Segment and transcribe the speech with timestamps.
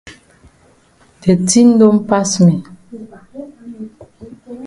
[1.23, 2.53] De tin don pass me.